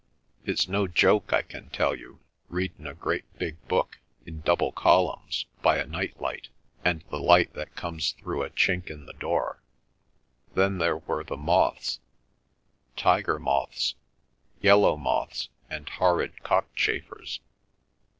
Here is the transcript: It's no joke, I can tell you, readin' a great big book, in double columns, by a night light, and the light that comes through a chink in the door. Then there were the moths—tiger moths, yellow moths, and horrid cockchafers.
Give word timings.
It's 0.45 0.67
no 0.67 0.87
joke, 0.87 1.31
I 1.31 1.43
can 1.43 1.69
tell 1.69 1.93
you, 1.95 2.21
readin' 2.49 2.87
a 2.87 2.95
great 2.95 3.37
big 3.37 3.57
book, 3.67 3.99
in 4.25 4.41
double 4.41 4.71
columns, 4.71 5.45
by 5.61 5.77
a 5.77 5.85
night 5.85 6.19
light, 6.19 6.47
and 6.83 7.03
the 7.11 7.19
light 7.19 7.53
that 7.53 7.75
comes 7.75 8.13
through 8.13 8.41
a 8.41 8.49
chink 8.49 8.89
in 8.89 9.05
the 9.05 9.13
door. 9.13 9.61
Then 10.55 10.79
there 10.79 10.97
were 10.97 11.23
the 11.23 11.37
moths—tiger 11.37 13.37
moths, 13.37 13.93
yellow 14.59 14.97
moths, 14.97 15.49
and 15.69 15.87
horrid 15.87 16.41
cockchafers. 16.41 17.39